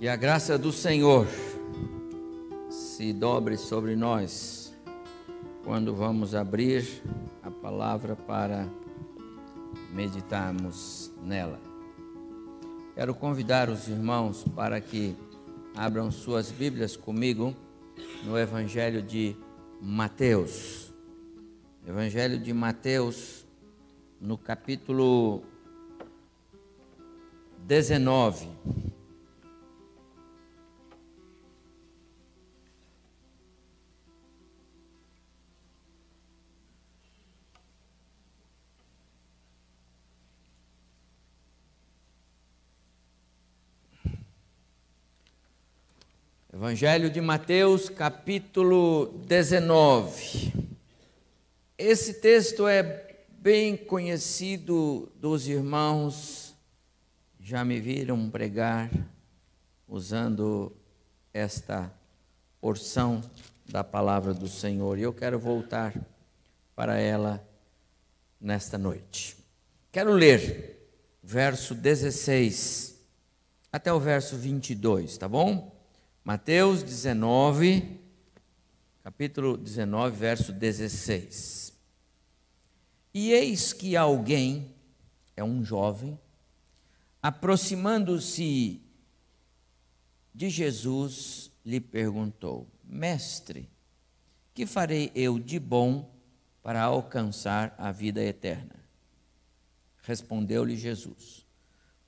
[0.00, 1.26] Que a graça do Senhor
[2.70, 4.74] se dobre sobre nós
[5.62, 7.02] quando vamos abrir
[7.42, 8.66] a palavra para
[9.92, 11.60] meditarmos nela.
[12.94, 15.14] Quero convidar os irmãos para que
[15.76, 17.54] abram suas Bíblias comigo
[18.24, 19.36] no Evangelho de
[19.82, 20.94] Mateus.
[21.86, 23.44] Evangelho de Mateus,
[24.18, 25.42] no capítulo
[27.66, 28.48] 19.
[46.70, 50.52] Evangelho de Mateus, capítulo 19.
[51.76, 56.54] Esse texto é bem conhecido dos irmãos,
[57.40, 58.88] já me viram pregar
[59.88, 60.72] usando
[61.34, 61.92] esta
[62.60, 63.20] porção
[63.66, 65.92] da palavra do Senhor e eu quero voltar
[66.76, 67.44] para ela
[68.40, 69.36] nesta noite.
[69.90, 70.88] Quero ler
[71.20, 72.96] verso 16
[73.72, 75.79] até o verso 22, tá bom?
[76.22, 77.98] Mateus 19,
[79.02, 81.72] capítulo 19, verso 16.
[83.14, 84.74] E eis que alguém,
[85.34, 86.20] é um jovem,
[87.22, 88.82] aproximando-se
[90.34, 93.66] de Jesus, lhe perguntou: Mestre,
[94.52, 96.14] que farei eu de bom
[96.62, 98.76] para alcançar a vida eterna?
[100.02, 101.46] Respondeu-lhe Jesus: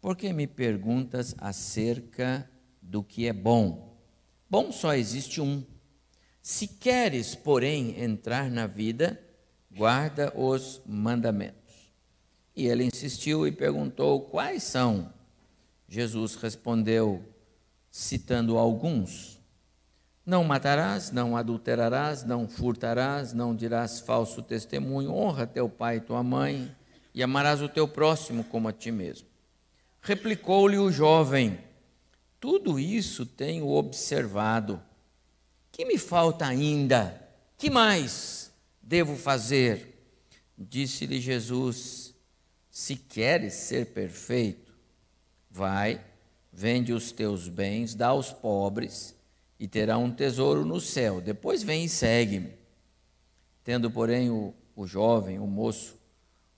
[0.02, 2.46] Por que me perguntas acerca
[2.82, 3.91] do que é bom?
[4.52, 5.64] Bom só existe um.
[6.42, 9.18] Se queres, porém, entrar na vida,
[9.74, 11.90] guarda os mandamentos.
[12.54, 15.10] E ele insistiu e perguntou: Quais são?
[15.88, 17.24] Jesus respondeu,
[17.90, 19.40] citando alguns:
[20.26, 26.22] Não matarás, não adulterarás, não furtarás, não dirás falso testemunho, honra teu pai e tua
[26.22, 26.76] mãe,
[27.14, 29.26] e amarás o teu próximo como a ti mesmo.
[30.02, 31.58] Replicou-lhe o jovem:
[32.42, 34.82] tudo isso tenho observado.
[35.70, 37.30] Que me falta ainda?
[37.56, 40.04] Que mais devo fazer?
[40.58, 42.12] Disse-lhe Jesus:
[42.68, 44.72] Se queres ser perfeito,
[45.48, 46.04] vai,
[46.52, 49.14] vende os teus bens, dá aos pobres,
[49.56, 51.20] e terá um tesouro no céu.
[51.20, 52.54] Depois vem e segue-me.
[53.62, 55.96] Tendo, porém, o, o jovem, o moço,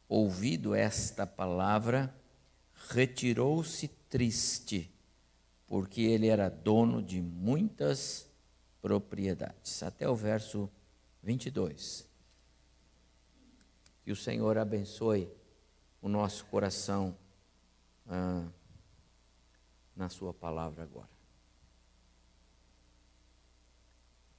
[0.09, 2.15] ouvido esta palavra,
[2.89, 4.94] retirou-se triste
[5.75, 8.31] porque ele era dono de muitas
[8.81, 9.83] propriedades.
[9.83, 10.71] Até o verso
[11.21, 12.09] 22.
[14.05, 15.29] Que o Senhor abençoe
[16.01, 17.19] o nosso coração
[18.07, 18.47] ah,
[19.97, 21.11] na Sua palavra agora.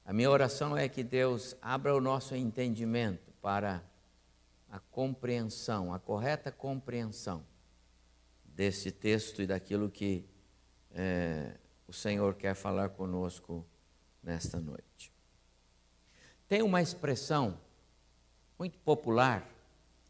[0.05, 3.83] A minha oração é que Deus abra o nosso entendimento para
[4.69, 7.45] a compreensão, a correta compreensão
[8.45, 10.33] desse texto e daquilo que
[10.95, 11.57] é,
[11.87, 13.65] o Senhor quer falar conosco
[14.23, 15.13] nesta noite.
[16.47, 17.59] Tem uma expressão
[18.57, 19.47] muito popular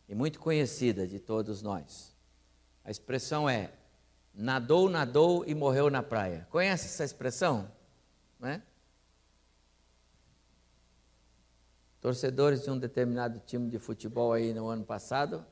[0.08, 2.16] e muito conhecida de todos nós.
[2.84, 3.74] A expressão é:
[4.34, 6.48] nadou, nadou e morreu na praia.
[6.52, 7.72] Conhece essa expressão?
[8.40, 8.62] Né?
[12.00, 15.44] Torcedores de um determinado time de futebol aí no ano passado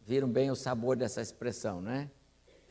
[0.00, 2.10] viram bem o sabor dessa expressão, né?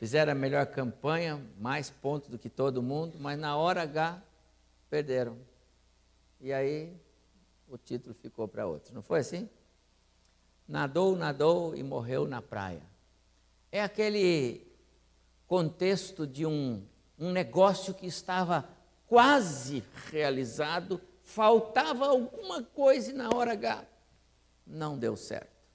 [0.06, 4.22] Fizeram a melhor campanha, mais pontos do que todo mundo, mas na hora H
[4.88, 5.36] perderam.
[6.40, 6.96] E aí
[7.68, 8.92] o título ficou para outros.
[8.92, 9.50] Não foi assim?
[10.68, 12.84] Nadou, nadou e morreu na praia.
[13.72, 14.72] É aquele
[15.48, 16.86] contexto de um,
[17.18, 18.64] um negócio que estava
[19.08, 23.84] quase realizado, faltava alguma coisa e na hora H
[24.68, 25.66] não deu certo.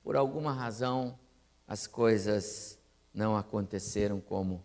[0.00, 1.18] Por alguma razão,
[1.66, 2.78] as coisas
[3.12, 4.62] não aconteceram como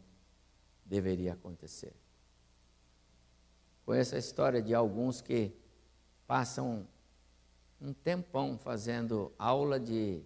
[0.86, 1.94] deveria acontecer.
[3.86, 5.54] Conheço a história de alguns que
[6.26, 6.88] passam
[7.80, 10.22] um tempão fazendo aula de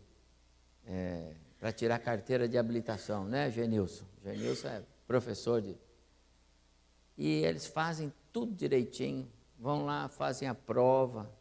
[0.86, 4.06] é, para tirar carteira de habilitação, né, Genilson?
[4.24, 5.78] Genilson é professor de.
[7.18, 11.32] E eles fazem tudo direitinho, vão lá, fazem a prova,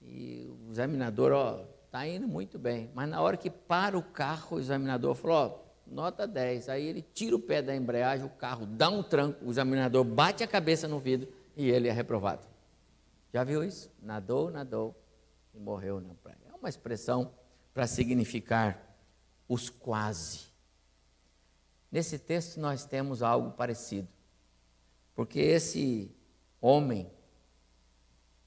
[0.00, 2.90] e o examinador, ó, está indo muito bem.
[2.94, 5.61] Mas na hora que para o carro, o examinador falou, ó,
[5.92, 6.68] nota 10.
[6.68, 10.42] Aí ele tira o pé da embreagem, o carro dá um tranco, o examinador bate
[10.42, 12.46] a cabeça no vidro e ele é reprovado.
[13.32, 13.90] Já viu isso?
[14.02, 14.94] Nadou, nadou
[15.54, 16.38] e morreu na praia.
[16.50, 17.32] É uma expressão
[17.72, 18.96] para significar
[19.48, 20.52] os quase.
[21.90, 24.08] Nesse texto nós temos algo parecido.
[25.14, 26.10] Porque esse
[26.60, 27.10] homem,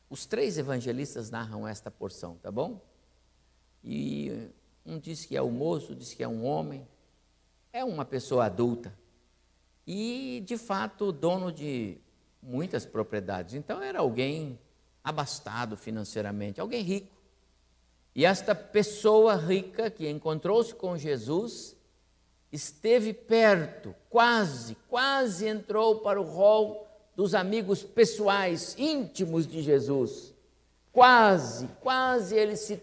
[0.09, 2.81] os três evangelistas narram esta porção, tá bom?
[3.83, 4.49] E
[4.85, 6.87] um diz que é o moço, diz que é um homem,
[7.75, 8.97] é uma pessoa adulta.
[9.85, 11.97] E, de fato, dono de
[12.41, 13.53] muitas propriedades.
[13.53, 14.57] Então, era alguém
[15.03, 17.13] abastado financeiramente, alguém rico.
[18.15, 21.75] E esta pessoa rica que encontrou-se com Jesus
[22.49, 30.33] esteve perto, quase, quase entrou para o rol dos amigos pessoais, íntimos de Jesus.
[30.93, 32.81] Quase, quase ele se,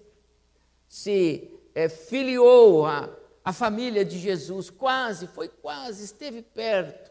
[0.87, 3.09] se é, filiou à,
[3.45, 7.11] à família de Jesus, quase, foi quase, esteve perto.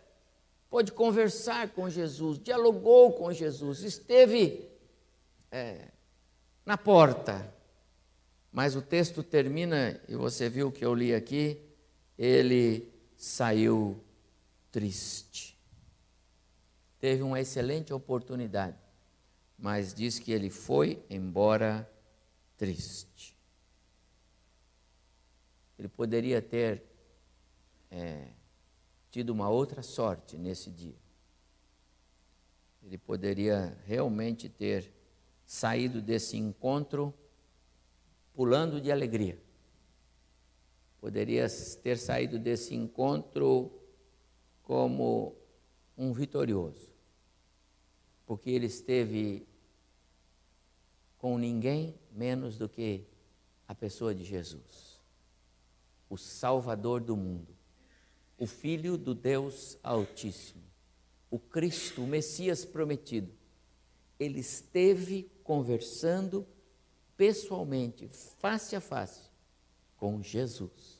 [0.69, 4.69] Pôde conversar com Jesus, dialogou com Jesus, esteve
[5.51, 5.89] é,
[6.65, 7.53] na porta.
[8.51, 11.61] Mas o texto termina, e você viu o que eu li aqui,
[12.17, 14.01] ele saiu
[14.71, 15.57] triste.
[16.99, 18.77] Teve uma excelente oportunidade,
[19.57, 21.89] mas diz que ele foi embora
[22.57, 23.35] triste.
[25.81, 26.83] Ele poderia ter
[27.89, 28.27] é,
[29.09, 30.93] tido uma outra sorte nesse dia.
[32.83, 34.93] Ele poderia realmente ter
[35.43, 37.11] saído desse encontro
[38.31, 39.41] pulando de alegria.
[40.99, 41.47] Poderia
[41.81, 43.71] ter saído desse encontro
[44.61, 45.35] como
[45.97, 46.91] um vitorioso,
[48.27, 49.47] porque ele esteve
[51.17, 53.07] com ninguém menos do que
[53.67, 54.90] a pessoa de Jesus,
[56.11, 57.55] o Salvador do mundo,
[58.37, 60.61] o Filho do Deus Altíssimo,
[61.29, 63.31] o Cristo, o Messias prometido.
[64.19, 66.45] Ele esteve conversando
[67.15, 69.21] pessoalmente, face a face,
[69.95, 70.99] com Jesus.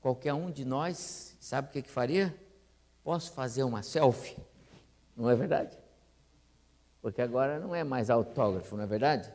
[0.00, 2.36] Qualquer um de nós, sabe o que, que faria?
[3.04, 4.36] Posso fazer uma selfie?
[5.16, 5.78] Não é verdade?
[7.00, 9.32] Porque agora não é mais autógrafo, não é verdade?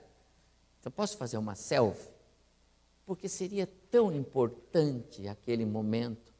[0.81, 2.16] Então, posso fazer uma selfie?
[3.07, 6.31] Porque seria tão importante aquele momento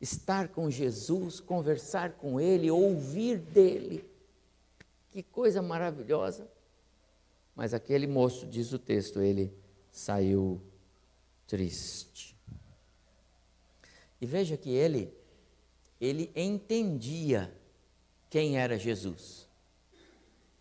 [0.00, 4.04] estar com Jesus, conversar com Ele, ouvir dele.
[5.12, 6.50] Que coisa maravilhosa.
[7.54, 9.52] Mas aquele moço, diz o texto, ele
[9.90, 10.60] saiu
[11.46, 12.34] triste.
[14.18, 15.12] E veja que ele,
[16.00, 17.54] ele entendia
[18.30, 19.46] quem era Jesus.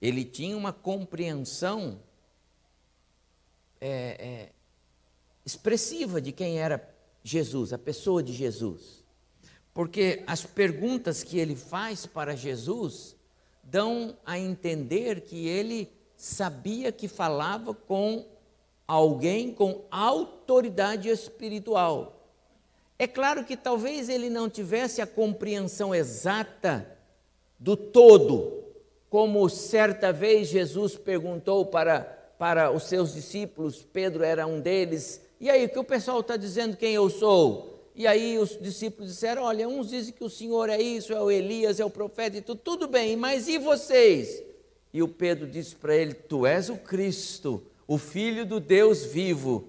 [0.02, 2.02] Ele tinha uma compreensão
[3.80, 4.52] é, é,
[5.46, 6.88] expressiva de quem era
[7.24, 9.04] Jesus, a pessoa de Jesus.
[9.74, 13.16] Porque as perguntas que ele faz para Jesus
[13.64, 18.26] dão a entender que ele sabia que falava com
[18.88, 22.28] alguém com autoridade espiritual.
[23.00, 26.98] É claro que talvez ele não tivesse a compreensão exata
[27.58, 28.64] do todo,
[29.10, 32.02] como certa vez Jesus perguntou para,
[32.38, 36.78] para os seus discípulos, Pedro era um deles, e aí, que o pessoal está dizendo
[36.78, 37.90] quem eu sou?
[37.96, 41.32] E aí os discípulos disseram: Olha, uns dizem que o Senhor é isso, é o
[41.32, 44.44] Elias, é o profeta e tudo, tudo bem, mas e vocês?
[44.94, 49.68] E o Pedro disse para ele: Tu és o Cristo, o Filho do Deus vivo.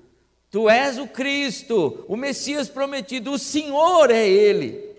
[0.50, 4.94] Tu és o Cristo, o Messias prometido, o Senhor é Ele.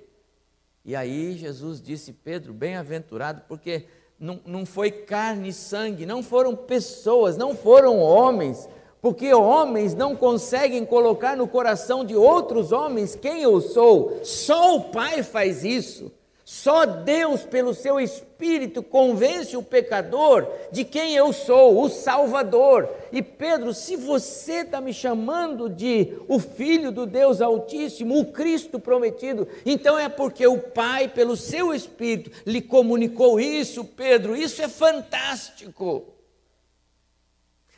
[0.84, 3.86] E aí Jesus disse: Pedro, bem-aventurado, porque
[4.20, 8.68] não, não foi carne e sangue, não foram pessoas, não foram homens,
[9.04, 14.86] porque homens não conseguem colocar no coração de outros homens quem eu sou, só o
[14.86, 16.10] Pai faz isso.
[16.46, 22.90] Só Deus, pelo seu Espírito, convence o pecador de quem eu sou, o Salvador.
[23.12, 28.80] E Pedro, se você está me chamando de o Filho do Deus Altíssimo, o Cristo
[28.80, 34.34] prometido, então é porque o Pai, pelo seu Espírito, lhe comunicou isso, Pedro.
[34.34, 36.13] Isso é fantástico.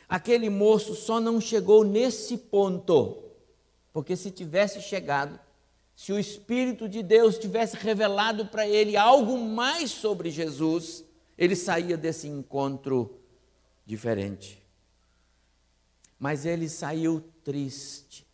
[0.08, 3.24] Aquele moço só não chegou nesse ponto,
[3.92, 5.38] porque se tivesse chegado,
[5.96, 11.02] se o Espírito de Deus tivesse revelado para ele algo mais sobre Jesus,
[11.36, 13.18] ele saía desse encontro
[13.84, 14.62] diferente.
[16.18, 18.26] Mas ele saiu triste,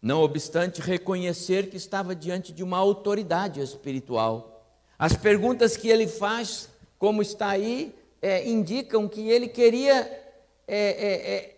[0.00, 4.66] não obstante reconhecer que estava diante de uma autoridade espiritual.
[4.98, 6.68] As perguntas que ele faz,
[6.98, 10.21] como está aí, é, indicam que ele queria
[10.66, 11.52] é, é, é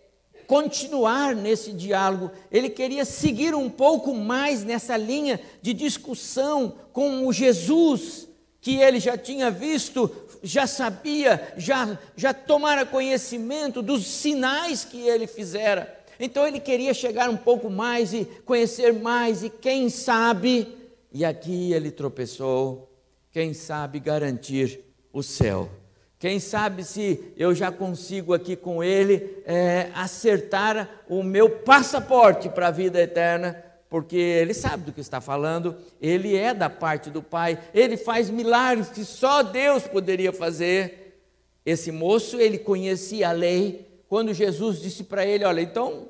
[0.47, 7.33] continuar nesse diálogo, ele queria seguir um pouco mais nessa linha de discussão com o
[7.33, 8.27] Jesus
[8.61, 10.09] que ele já tinha visto,
[10.41, 16.03] já sabia, já, já tomara conhecimento dos sinais que ele fizera.
[16.19, 20.67] Então ele queria chegar um pouco mais e conhecer mais, e quem sabe,
[21.11, 22.91] e aqui ele tropeçou,
[23.31, 24.79] quem sabe garantir
[25.13, 25.69] o céu.
[26.17, 32.67] Quem sabe se eu já consigo aqui com ele é, acertar o meu passaporte para
[32.67, 37.21] a vida eterna, porque ele sabe do que está falando, ele é da parte do
[37.21, 41.19] Pai, ele faz milagres que só Deus poderia fazer.
[41.65, 46.09] Esse moço, ele conhecia a lei, quando Jesus disse para ele: Olha, então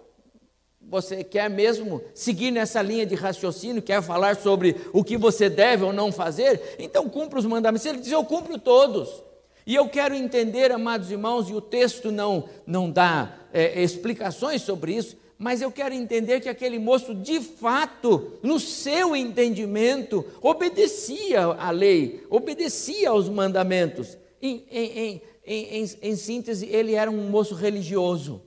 [0.81, 5.83] você quer mesmo seguir nessa linha de raciocínio, quer falar sobre o que você deve
[5.83, 6.75] ou não fazer?
[6.77, 7.85] Então cumpra os mandamentos.
[7.85, 9.23] Ele diz: Eu cumpro todos.
[9.65, 14.93] E eu quero entender, amados irmãos, e o texto não, não dá é, explicações sobre
[14.93, 21.71] isso, mas eu quero entender que aquele moço, de fato, no seu entendimento, obedecia à
[21.71, 24.17] lei, obedecia aos mandamentos.
[24.41, 28.41] Em, em, em, em, síntese, ele era um moço religioso.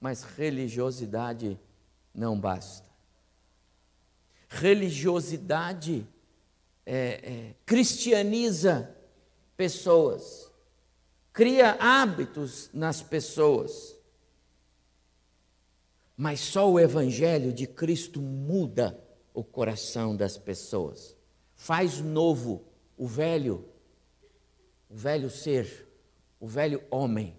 [0.00, 1.60] Mas religiosidade
[2.14, 2.88] não basta.
[4.48, 6.06] Religiosidade
[6.92, 8.92] é, é, cristianiza
[9.56, 10.50] pessoas,
[11.32, 13.96] cria hábitos nas pessoas.
[16.16, 19.00] Mas só o Evangelho de Cristo muda
[19.32, 21.16] o coração das pessoas,
[21.54, 22.64] faz novo
[22.98, 23.68] o velho,
[24.88, 25.88] o velho ser,
[26.40, 27.36] o velho homem.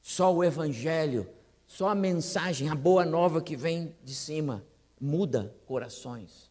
[0.00, 1.28] Só o Evangelho,
[1.66, 4.64] só a mensagem, a boa nova que vem de cima,
[5.00, 6.50] muda corações.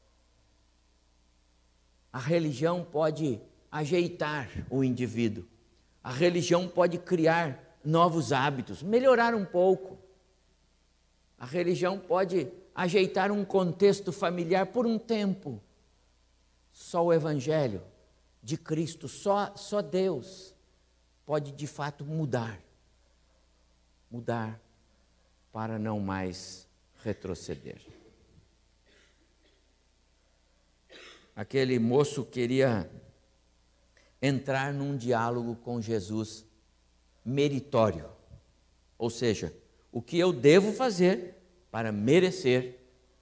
[2.12, 5.46] A religião pode ajeitar o indivíduo,
[6.04, 9.98] a religião pode criar novos hábitos, melhorar um pouco.
[11.38, 15.62] A religião pode ajeitar um contexto familiar por um tempo.
[16.72, 17.82] Só o Evangelho
[18.42, 20.54] de Cristo, só, só Deus
[21.26, 22.60] pode de fato mudar.
[24.10, 24.60] Mudar
[25.52, 26.68] para não mais
[27.04, 27.97] retroceder.
[31.38, 32.90] Aquele moço queria
[34.20, 36.44] entrar num diálogo com Jesus
[37.24, 38.10] meritório.
[38.98, 39.54] Ou seja,
[39.92, 41.36] o que eu devo fazer
[41.70, 42.80] para merecer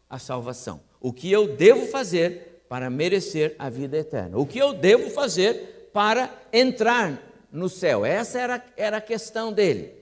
[0.10, 0.79] a salvação?
[1.01, 4.38] O que eu devo fazer para merecer a vida eterna?
[4.38, 8.05] O que eu devo fazer para entrar no céu?
[8.05, 9.93] Essa era, era a questão dele.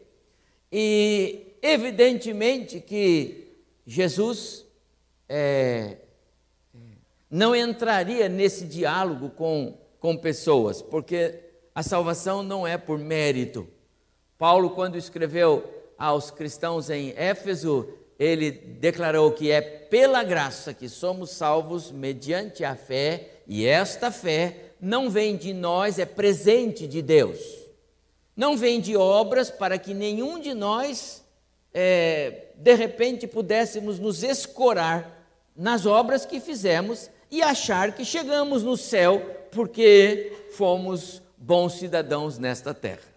[0.72, 3.56] E evidentemente que
[3.88, 4.68] Jesus
[5.28, 5.98] é,
[7.34, 11.40] não entraria nesse diálogo com, com pessoas, porque
[11.74, 13.68] a salvação não é por mérito.
[14.38, 15.64] Paulo, quando escreveu
[15.98, 22.76] aos cristãos em Éfeso, ele declarou que é pela graça que somos salvos mediante a
[22.76, 27.40] fé, e esta fé não vem de nós, é presente de Deus.
[28.38, 31.24] Não vem de obras para que nenhum de nós,
[31.74, 38.78] é, de repente, pudéssemos nos escorar nas obras que fizemos e achar que chegamos no
[38.78, 39.20] céu
[39.52, 43.12] porque fomos bons cidadãos nesta terra.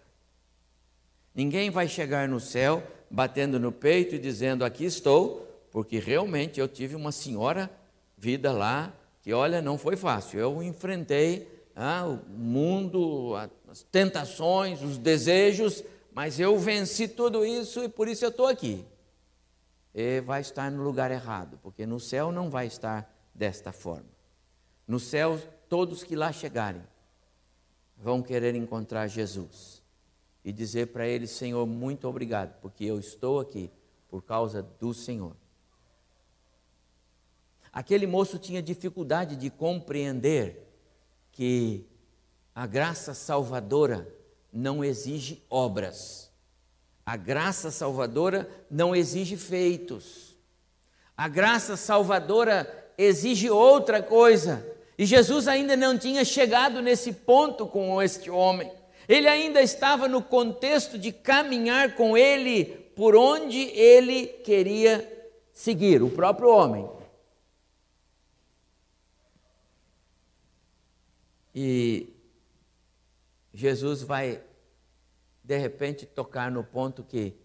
[1.35, 2.81] Ninguém vai chegar no céu
[3.11, 7.69] batendo no peito e dizendo: Aqui estou, porque realmente eu tive uma senhora
[8.17, 10.39] vida lá que, olha, não foi fácil.
[10.39, 13.35] Eu enfrentei ah, o mundo,
[13.69, 18.83] as tentações, os desejos, mas eu venci tudo isso e por isso eu estou aqui.
[19.93, 24.09] E vai estar no lugar errado, porque no céu não vai estar desta forma.
[24.87, 25.39] No céu,
[25.69, 26.81] todos que lá chegarem
[27.95, 29.83] vão querer encontrar Jesus
[30.43, 33.69] e dizer para ele: Senhor, muito obrigado, porque eu estou aqui
[34.09, 35.35] por causa do Senhor.
[37.71, 40.67] Aquele moço tinha dificuldade de compreender
[41.31, 41.85] que
[42.55, 44.11] a graça salvadora
[44.51, 46.31] não exige obras.
[47.05, 50.35] A graça salvadora não exige feitos.
[51.15, 54.65] A graça salvadora exige outra coisa.
[54.97, 58.71] E Jesus ainda não tinha chegado nesse ponto com este homem.
[59.07, 65.07] Ele ainda estava no contexto de caminhar com ele por onde ele queria
[65.53, 66.89] seguir, o próprio homem.
[71.53, 72.13] E
[73.53, 74.41] Jesus vai,
[75.43, 77.35] de repente, tocar no ponto que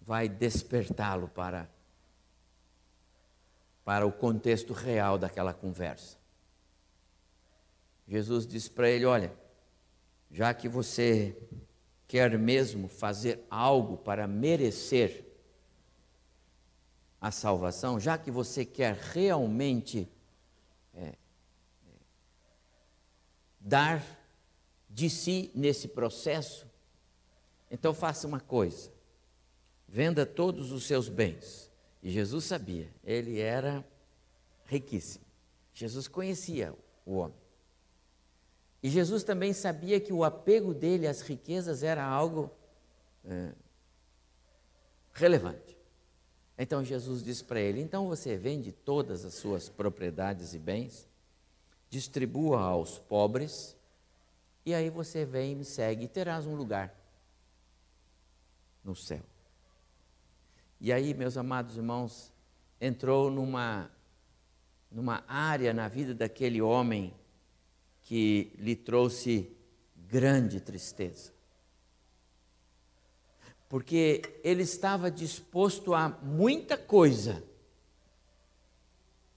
[0.00, 1.68] vai despertá-lo para
[3.88, 6.18] para o contexto real daquela conversa.
[8.06, 9.32] Jesus disse para ele: Olha,
[10.30, 11.34] já que você
[12.06, 15.24] quer mesmo fazer algo para merecer
[17.18, 20.06] a salvação, já que você quer realmente
[20.94, 21.14] é,
[23.58, 24.04] dar
[24.90, 26.66] de si nesse processo,
[27.70, 28.92] Então faça uma coisa:
[29.88, 31.67] venda todos os seus bens.
[32.02, 33.84] E Jesus sabia, ele era
[34.66, 35.24] riquíssimo.
[35.74, 36.74] Jesus conhecia
[37.04, 37.36] o homem.
[38.82, 42.50] E Jesus também sabia que o apego dele às riquezas era algo
[43.24, 43.52] é,
[45.12, 45.76] relevante.
[46.56, 51.08] Então Jesus disse para ele: Então você vende todas as suas propriedades e bens,
[51.88, 53.76] distribua aos pobres,
[54.64, 56.94] e aí você vem e me segue e terás um lugar
[58.84, 59.22] no céu.
[60.80, 62.32] E aí, meus amados irmãos,
[62.80, 63.90] entrou numa,
[64.90, 67.12] numa área na vida daquele homem
[68.02, 69.50] que lhe trouxe
[69.96, 71.32] grande tristeza.
[73.68, 77.42] Porque ele estava disposto a muita coisa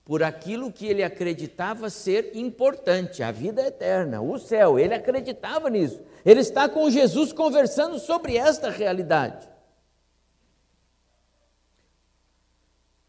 [0.06, 4.80] por aquilo que ele acreditava ser importante, a vida eterna, o céu.
[4.80, 6.02] Ele acreditava nisso.
[6.26, 9.48] Ele está com Jesus conversando sobre esta realidade.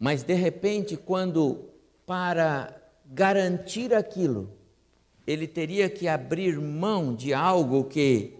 [0.02, 1.70] Mas de repente, quando
[2.04, 4.52] para garantir aquilo,
[5.24, 8.36] ele teria que abrir mão de algo que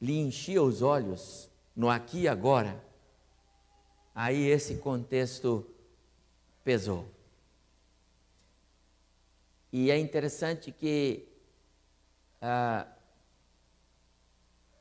[0.00, 2.80] lhe enchia os olhos no aqui e agora,
[4.14, 5.66] aí esse contexto
[6.62, 7.04] pesou.
[9.72, 11.26] E é interessante que
[12.40, 12.86] ah,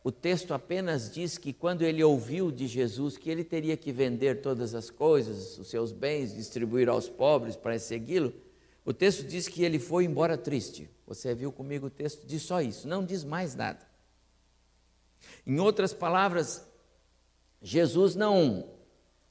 [0.04, 4.42] o texto apenas diz que quando ele ouviu de Jesus que ele teria que vender
[4.42, 8.34] todas as coisas, os seus bens, distribuir aos pobres para segui-lo,
[8.84, 10.90] o texto diz que ele foi embora triste.
[11.06, 12.26] Você viu comigo o texto?
[12.26, 13.86] Diz só isso, não diz mais nada.
[15.46, 16.66] Em outras palavras,
[17.62, 18.68] Jesus não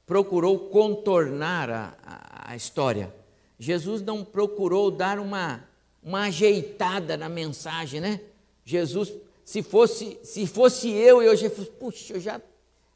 [0.07, 3.13] procurou contornar a, a, a história.
[3.59, 5.65] Jesus não procurou dar uma,
[6.01, 8.21] uma ajeitada na mensagem, né?
[8.65, 9.13] Jesus
[9.51, 12.41] se fosse, se fosse eu, eu já puxa, eu já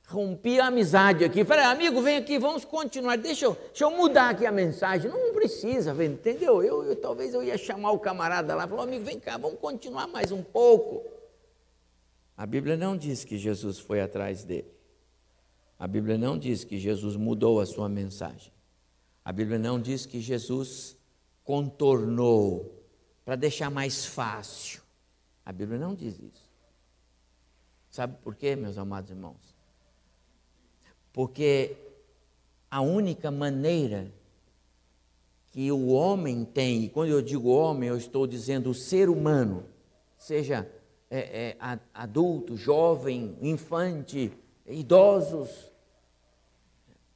[0.07, 1.45] rompi a amizade aqui.
[1.45, 3.17] Falei, amigo, vem aqui, vamos continuar.
[3.17, 5.11] Deixa eu, deixa eu mudar aqui a mensagem.
[5.11, 6.63] Não precisa, entendeu?
[6.63, 10.07] Eu, eu, talvez eu ia chamar o camarada lá, falou, amigo, vem cá, vamos continuar
[10.07, 11.05] mais um pouco.
[12.37, 14.71] A Bíblia não diz que Jesus foi atrás dele.
[15.77, 18.53] A Bíblia não diz que Jesus mudou a sua mensagem.
[19.25, 20.97] A Bíblia não diz que Jesus
[21.43, 22.81] contornou
[23.25, 24.85] para deixar mais fácil.
[25.45, 26.44] A Bíblia não diz isso.
[27.95, 29.55] Sabe por quê, meus amados irmãos?
[31.13, 31.77] Porque
[32.69, 34.13] a única maneira
[35.53, 39.65] que o homem tem, e quando eu digo homem, eu estou dizendo o ser humano,
[40.19, 40.69] seja
[41.09, 44.33] é, é, adulto, jovem, infante,
[44.67, 45.71] idosos,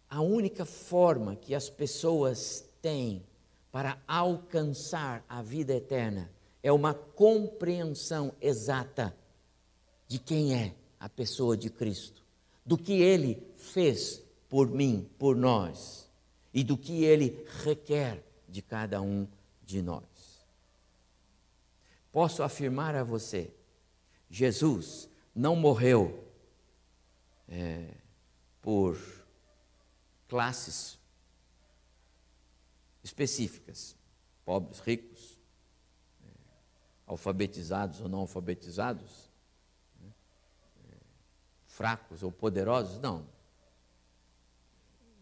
[0.08, 3.26] a única forma que as pessoas têm
[3.72, 6.30] para alcançar a vida eterna
[6.62, 9.12] é uma compreensão exata
[10.08, 12.24] de quem é a pessoa de Cristo,
[12.64, 16.08] do que ele fez por mim, por nós,
[16.52, 19.28] e do que ele requer de cada um
[19.62, 20.02] de nós.
[22.10, 23.52] Posso afirmar a você,
[24.30, 26.24] Jesus não morreu
[27.46, 27.94] é,
[28.62, 28.98] por
[30.26, 30.98] classes
[33.04, 33.94] específicas,
[34.44, 35.38] pobres, ricos,
[36.24, 36.30] é,
[37.06, 39.27] alfabetizados ou não alfabetizados,
[41.78, 43.24] fracos ou poderosos, não.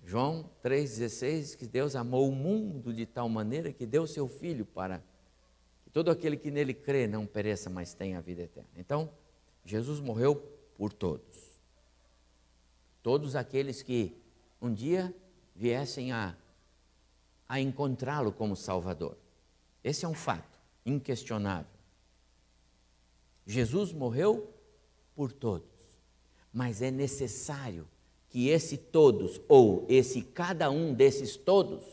[0.02, 4.64] João 3,16 diz que Deus amou o mundo de tal maneira que deu seu Filho
[4.64, 5.02] para
[5.84, 8.70] que todo aquele que nele crê não pereça, mas tenha a vida eterna.
[8.74, 9.12] Então,
[9.66, 10.36] Jesus morreu
[10.78, 11.60] por todos.
[13.02, 14.16] Todos aqueles que
[14.58, 15.14] um dia
[15.54, 16.34] viessem a,
[17.46, 19.18] a encontrá-lo como Salvador.
[19.84, 21.70] Esse é um fato inquestionável.
[23.44, 24.52] Jesus morreu
[25.14, 25.75] por todos,
[26.56, 27.86] mas é necessário
[28.30, 31.84] que esse todos, ou esse cada um desses todos,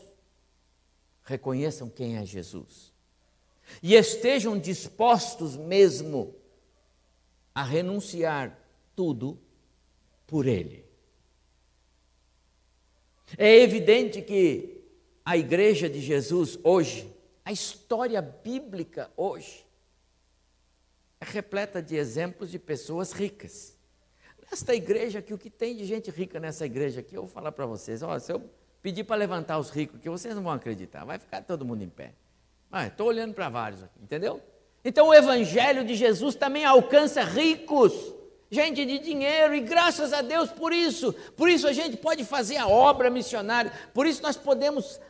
[1.22, 2.90] reconheçam quem é Jesus
[3.82, 6.34] e estejam dispostos mesmo
[7.54, 8.58] a renunciar
[8.96, 9.38] tudo
[10.26, 10.82] por Ele.
[13.36, 14.82] É evidente que
[15.26, 19.66] a igreja de Jesus hoje, a história bíblica hoje,
[21.20, 23.73] é repleta de exemplos de pessoas ricas
[24.50, 27.52] esta igreja aqui, o que tem de gente rica nessa igreja aqui, eu vou falar
[27.52, 28.02] para vocês.
[28.02, 28.42] Ó, se eu
[28.82, 31.04] pedir para levantar os ricos aqui, vocês não vão acreditar.
[31.04, 32.12] Vai ficar todo mundo em pé.
[32.86, 34.40] Estou olhando para vários aqui, entendeu?
[34.84, 37.94] Então o evangelho de Jesus também alcança ricos,
[38.50, 41.12] gente de dinheiro, e graças a Deus por isso.
[41.36, 45.00] Por isso a gente pode fazer a obra missionária, por isso nós podemos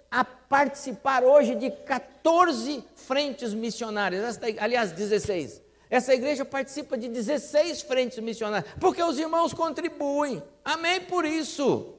[0.49, 5.64] participar hoje de 14 frentes missionárias, aliás, 16.
[5.95, 10.43] Essa igreja participa de 16 frentes missionárias, porque os irmãos contribuem.
[10.65, 11.95] Amém por isso.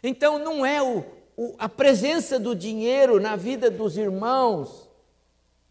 [0.00, 1.04] Então não é o,
[1.36, 4.88] o, a presença do dinheiro na vida dos irmãos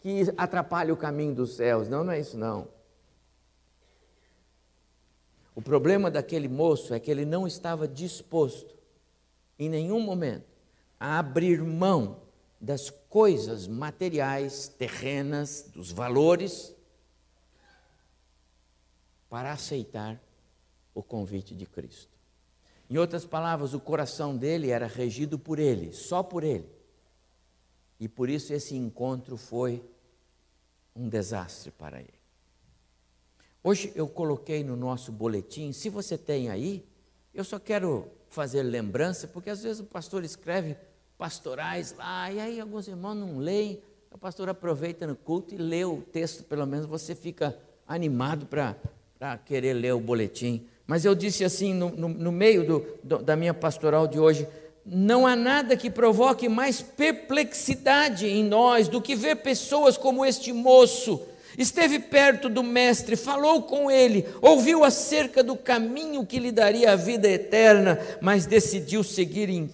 [0.01, 1.88] que atrapalha o caminho dos céus.
[1.88, 2.67] Não, não é isso não.
[5.55, 8.75] O problema daquele moço é que ele não estava disposto,
[9.58, 10.43] em nenhum momento,
[10.99, 12.17] a abrir mão
[12.60, 16.75] das coisas materiais, terrenas, dos valores,
[19.30, 20.21] para aceitar
[20.93, 22.12] o convite de Cristo.
[22.89, 26.69] Em outras palavras, o coração dele era regido por ele, só por ele.
[28.01, 29.82] E por isso esse encontro foi
[30.93, 32.19] um desastre para ele.
[33.63, 36.86] Hoje eu coloquei no nosso boletim, se você tem aí,
[37.34, 40.75] eu só quero fazer lembrança, porque às vezes o pastor escreve
[41.17, 45.84] pastorais lá, e aí alguns irmãos não leem, o pastor aproveita no culto e lê
[45.84, 50.65] o texto, pelo menos você fica animado para querer ler o boletim.
[50.88, 54.47] Mas eu disse assim no, no, no meio do, do, da minha pastoral de hoje:
[54.86, 60.54] não há nada que provoque mais perplexidade em nós do que ver pessoas como este
[60.54, 61.21] moço.
[61.58, 66.95] Esteve perto do Mestre, falou com ele, ouviu acerca do caminho que lhe daria a
[66.97, 69.69] vida eterna, mas decidiu seguir em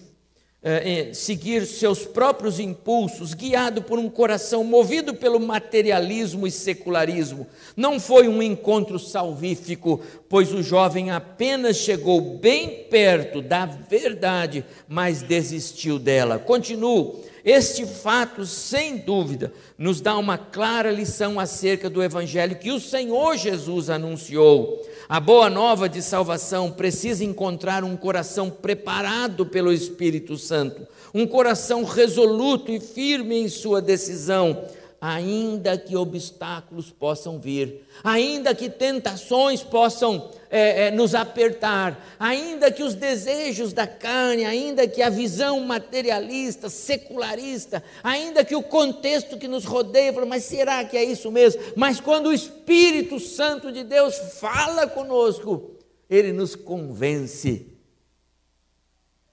[0.62, 7.46] é, seguir seus próprios impulsos, guiado por um coração movido pelo materialismo e secularismo.
[7.76, 15.22] Não foi um encontro salvífico, pois o jovem apenas chegou bem perto da verdade, mas
[15.22, 16.38] desistiu dela.
[16.38, 17.20] Continuo.
[17.44, 23.36] Este fato, sem dúvida, nos dá uma clara lição acerca do evangelho que o Senhor
[23.36, 24.80] Jesus anunciou.
[25.08, 31.82] A boa nova de salvação precisa encontrar um coração preparado pelo Espírito Santo, um coração
[31.82, 34.64] resoluto e firme em sua decisão
[35.04, 42.84] ainda que obstáculos possam vir, ainda que tentações possam é, é, nos apertar, ainda que
[42.84, 49.48] os desejos da carne, ainda que a visão materialista, secularista, ainda que o contexto que
[49.48, 51.60] nos rodeia, mas será que é isso mesmo?
[51.74, 57.66] Mas quando o Espírito Santo de Deus fala conosco, ele nos convence.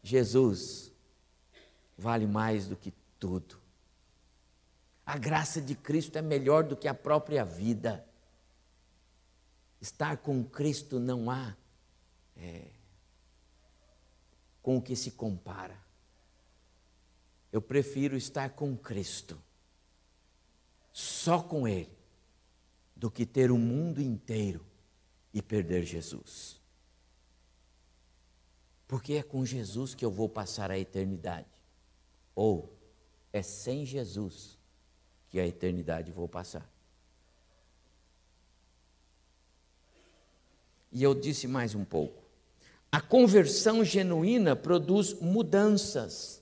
[0.01, 0.91] Jesus
[1.95, 3.59] vale mais do que tudo.
[5.10, 8.06] A graça de Cristo é melhor do que a própria vida.
[9.82, 11.58] Estar com Cristo não há
[12.38, 12.67] é,
[14.62, 15.76] com o que se compara.
[17.52, 19.41] Eu prefiro estar com Cristo,
[20.93, 21.98] só com Ele,
[22.95, 24.63] do que ter o mundo inteiro
[25.34, 26.62] e perder Jesus.
[28.88, 31.50] Porque é com Jesus que eu vou passar a eternidade.
[32.36, 32.78] Ou
[33.34, 34.59] é sem Jesus
[35.29, 36.67] que a eternidade vou passar.
[40.91, 42.23] E eu disse mais um pouco.
[42.91, 46.41] A conversão genuína produz mudanças,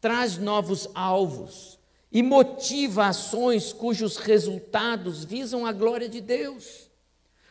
[0.00, 1.78] traz novos alvos
[2.12, 6.88] e motiva ações cujos resultados visam a glória de Deus.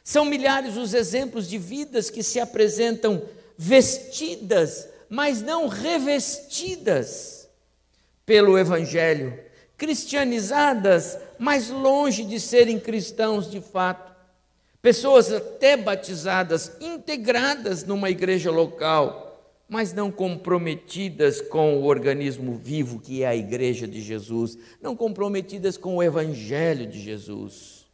[0.04, 3.22] São milhares os exemplos de vidas que se apresentam
[3.58, 7.50] vestidas, mas não revestidas
[8.26, 9.49] pelo Evangelho
[9.80, 14.14] cristianizadas, mas longe de serem cristãos de fato.
[14.82, 23.24] Pessoas até batizadas, integradas numa igreja local, mas não comprometidas com o organismo vivo que
[23.24, 27.88] é a igreja de Jesus, não comprometidas com o evangelho de Jesus.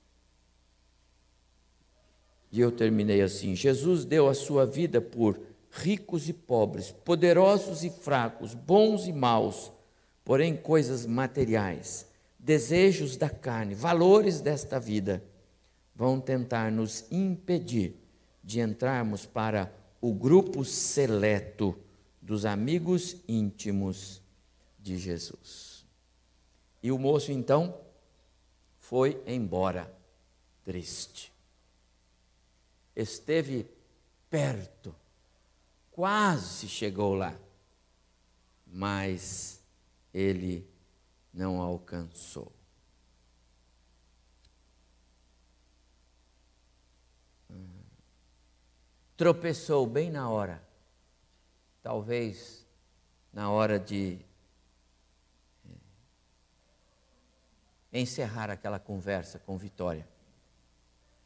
[2.51, 7.89] E eu terminei assim: Jesus deu a sua vida por ricos e pobres, poderosos e
[7.89, 9.71] fracos, bons e maus,
[10.25, 12.07] porém coisas materiais,
[12.39, 15.23] desejos da carne, valores desta vida,
[15.95, 17.95] vão tentar nos impedir
[18.43, 21.77] de entrarmos para o grupo seleto
[22.21, 24.21] dos amigos íntimos
[24.79, 25.85] de Jesus.
[26.81, 27.79] E o moço então
[28.79, 29.91] foi embora,
[30.63, 31.31] triste.
[32.95, 33.67] Esteve
[34.29, 34.95] perto,
[35.91, 37.35] quase chegou lá,
[38.67, 39.54] mas
[40.15, 40.65] ele
[41.33, 42.49] não alcançou.
[49.17, 50.65] Tropeçou bem na hora,
[51.83, 52.65] talvez
[53.33, 54.17] na hora de
[55.65, 55.69] eh,
[57.99, 60.07] encerrar aquela conversa com Vitória.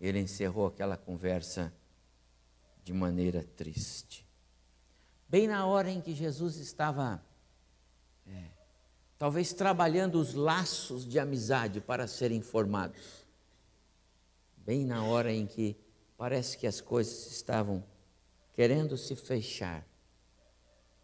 [0.02, 1.72] Ele encerrou aquela conversa
[2.84, 4.28] de maneira triste.
[5.28, 7.24] Bem na hora em que Jesus estava
[9.20, 13.26] talvez trabalhando os laços de amizade para serem formados.
[14.56, 15.76] Bem na hora em que
[16.18, 17.84] parece que as coisas estavam
[18.54, 19.86] querendo se fechar,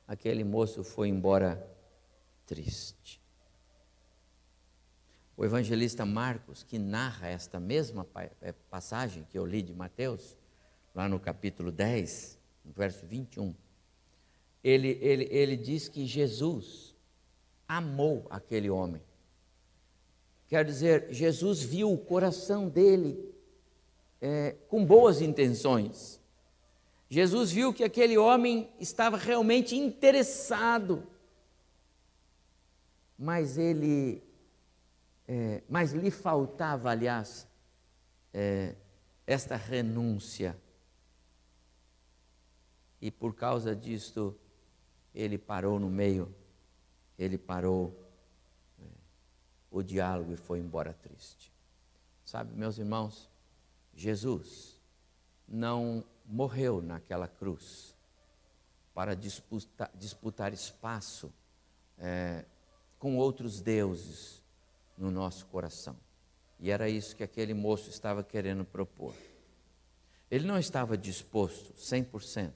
[0.08, 1.70] aquele moço foi embora
[2.46, 3.22] triste.
[5.36, 8.08] O evangelista Marcos, que narra esta mesma
[8.42, 10.38] eh, passagem que eu li de Mateus,
[10.94, 13.54] lá no capítulo 10, no verso 21,
[14.64, 16.95] ele, ele, ele diz que Jesus
[17.68, 19.02] amou aquele homem.
[20.48, 23.34] Quer dizer, Jesus viu o coração dele
[24.22, 26.22] é, com boas intenções.
[27.10, 31.08] Jesus viu que aquele homem estava realmente interessado,
[33.18, 34.24] mas ele,
[35.28, 37.48] é, mas lhe faltava, aliás,
[38.34, 38.76] é,
[39.26, 40.60] esta renúncia.
[43.02, 44.36] E por causa disto,
[45.14, 46.34] ele parou no meio,
[47.18, 47.94] ele parou
[48.80, 48.84] é,
[49.72, 51.52] o diálogo e foi embora triste.
[52.24, 53.30] Sabe, meus irmãos,
[53.94, 54.82] Jesus
[55.48, 57.96] não morreu naquela cruz
[58.94, 61.32] para disputar, disputar espaço
[61.98, 62.46] é,
[62.98, 64.42] com outros deuses
[64.98, 65.96] no nosso coração.
[66.60, 69.14] E era isso que aquele moço estava querendo propor.
[70.32, 72.52] Ele não estava disposto 100%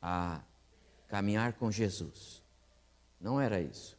[0.00, 0.42] a
[1.08, 2.41] caminhar com Jesus.
[3.22, 3.96] Não era isso.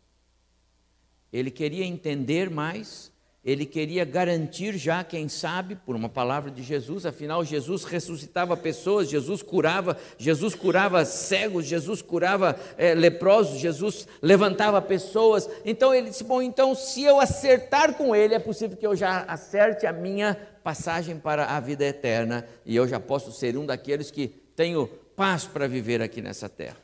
[1.32, 7.06] Ele queria entender mais ele queria garantir já, quem sabe, por uma palavra de Jesus,
[7.06, 14.82] afinal Jesus ressuscitava pessoas, Jesus curava, Jesus curava cegos, Jesus curava é, leprosos, Jesus levantava
[14.82, 15.50] pessoas.
[15.66, 19.24] Então ele disse: Bom, então se eu acertar com ele, é possível que eu já
[19.24, 24.10] acerte a minha passagem para a vida eterna e eu já posso ser um daqueles
[24.10, 26.83] que tenho paz para viver aqui nessa terra.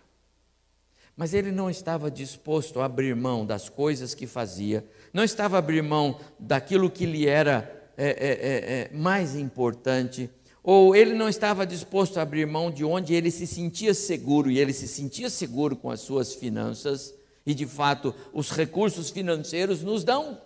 [1.19, 5.59] Mas ele não estava disposto a abrir mão das coisas que fazia, não estava a
[5.59, 10.29] abrir mão daquilo que lhe era é, é, é, é, mais importante,
[10.63, 14.59] ou ele não estava disposto a abrir mão de onde ele se sentia seguro, e
[14.59, 17.13] ele se sentia seguro com as suas finanças,
[17.45, 20.39] e de fato os recursos financeiros nos dão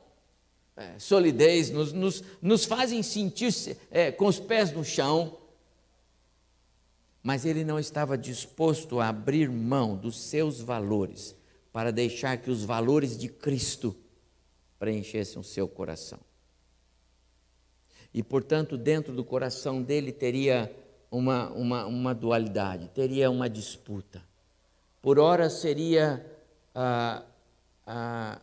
[0.75, 5.37] é, solidez, nos, nos, nos, fazem sentir é, com os pés no chão,
[7.23, 11.33] mas ele não estava disposto a abrir mão dos seus valores
[11.71, 13.95] para deixar que os valores de Cristo
[14.77, 16.19] preenchessem o seu coração.
[18.13, 20.71] E, portanto, dentro do coração dele teria
[21.09, 24.21] uma, uma, uma dualidade, teria uma disputa.
[25.01, 26.23] Por ora seria
[26.75, 27.23] a,
[27.87, 28.41] a,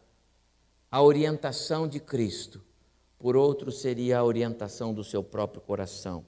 [0.91, 2.61] a orientação de Cristo,
[3.19, 6.25] por outro seria a orientação do seu próprio coração.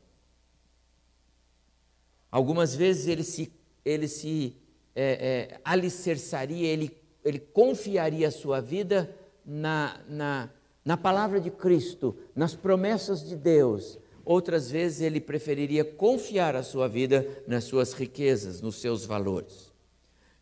[2.32, 3.52] Algumas vezes ele se,
[3.84, 4.56] ele se
[4.96, 9.14] é, é, alicerçaria, ele, ele confiaria a sua vida
[9.44, 10.50] na, na,
[10.82, 13.98] na palavra de Cristo, nas promessas de Deus.
[14.24, 19.70] Outras vezes ele preferiria confiar a sua vida nas suas riquezas, nos seus valores.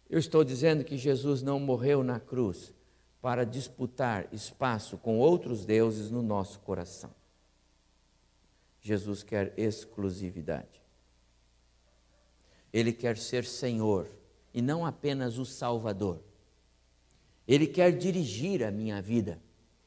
[0.09, 2.73] Eu estou dizendo que Jesus não morreu na cruz
[3.21, 7.11] para disputar espaço com outros deuses no nosso coração.
[8.81, 10.81] Jesus quer exclusividade.
[12.73, 14.07] Ele quer ser Senhor
[14.55, 16.21] e não apenas o Salvador.
[17.47, 19.41] Ele quer dirigir a minha vida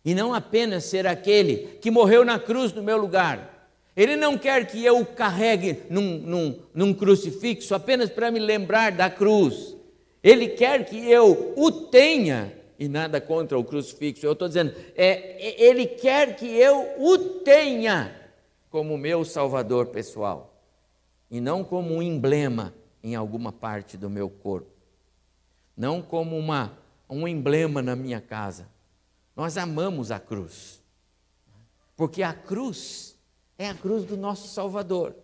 [0.03, 3.71] e não apenas ser aquele que morreu na cruz no meu lugar.
[3.95, 8.91] Ele não quer que eu o carregue num, num, num crucifixo apenas para me lembrar
[8.91, 9.77] da cruz.
[10.21, 15.05] Ele quer que eu o tenha, e nada contra o crucifixo, eu estou dizendo, é,
[15.05, 18.13] é, ele quer que eu o tenha
[18.69, 20.52] como meu salvador pessoal
[21.33, 24.69] e não como um emblema em alguma parte do meu corpo,
[25.75, 26.77] não como uma,
[27.09, 28.69] um emblema na minha casa.
[29.35, 30.79] Nós amamos a cruz,
[31.95, 33.17] porque a cruz
[33.57, 35.15] é a cruz do nosso Salvador.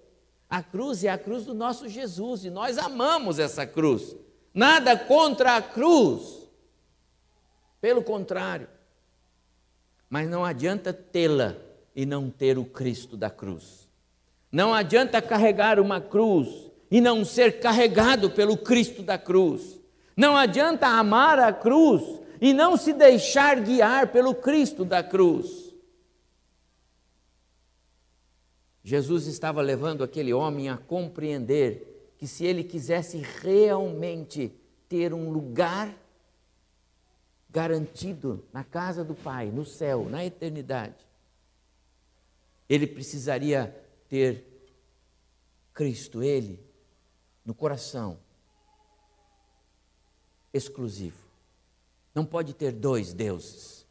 [0.49, 4.15] A cruz é a cruz do nosso Jesus e nós amamos essa cruz.
[4.51, 6.49] Nada contra a cruz,
[7.79, 8.67] pelo contrário.
[10.09, 11.55] Mas não adianta tê-la
[11.95, 13.88] e não ter o Cristo da cruz.
[14.51, 19.79] Não adianta carregar uma cruz e não ser carregado pelo Cristo da cruz.
[20.17, 25.69] Não adianta amar a cruz e não se deixar guiar pelo Cristo da cruz.
[28.83, 34.51] Jesus estava levando aquele homem a compreender que se ele quisesse realmente
[34.87, 35.93] ter um lugar
[37.49, 41.07] garantido na casa do Pai, no céu, na eternidade,
[42.67, 43.75] ele precisaria
[44.09, 44.45] ter
[45.73, 46.59] Cristo, Ele,
[47.45, 48.19] no coração,
[50.53, 51.29] exclusivo.
[52.13, 53.85] Não pode ter dois deuses,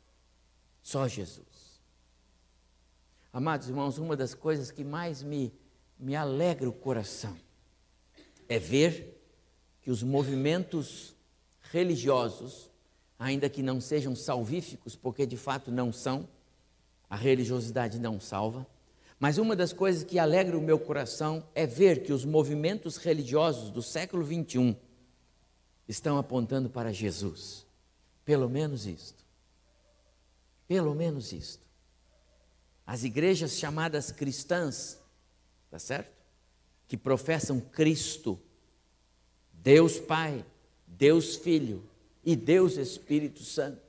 [0.83, 1.47] só Jesus.
[3.33, 5.55] Amados irmãos, uma das coisas que mais me,
[5.99, 7.37] me alegra o coração
[8.49, 9.17] é ver
[9.81, 11.15] que os movimentos
[11.71, 12.71] religiosos,
[13.19, 16.29] ainda que não sejam salvíficos, porque de fato não são,
[17.09, 18.67] a religiosidade não salva,
[19.19, 23.71] mas uma das coisas que alegra o meu coração é ver que os movimentos religiosos
[23.71, 24.77] do século 21
[25.89, 27.67] estão apontando para Jesus.
[28.25, 29.25] Pelo menos isto.
[30.69, 31.67] Pelo menos isto.
[32.87, 34.99] As igrejas chamadas cristãs,
[35.71, 36.17] tá certo?
[36.87, 38.41] Que professam Cristo,
[39.53, 40.45] Deus Pai,
[40.87, 41.89] Deus Filho
[42.25, 43.83] e Deus Espírito Santo.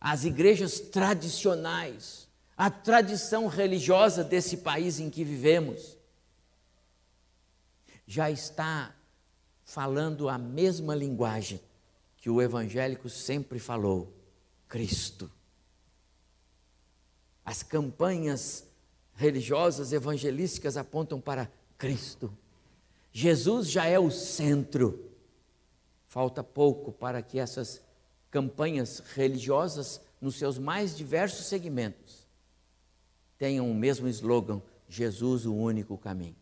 [0.00, 2.28] As igrejas tradicionais,
[2.62, 5.98] a tradição religiosa desse país em que vivemos,
[8.06, 8.94] já está
[9.64, 11.60] falando a mesma linguagem
[12.18, 14.14] que o evangélico sempre falou:
[14.68, 15.28] Cristo.
[17.44, 18.64] As campanhas
[19.16, 22.32] religiosas evangelísticas apontam para Cristo.
[23.10, 25.10] Jesus já é o centro.
[26.06, 27.82] Falta pouco para que essas
[28.30, 32.21] campanhas religiosas, nos seus mais diversos segmentos,
[33.42, 36.36] tenham o mesmo slogan: Jesus, o único caminho.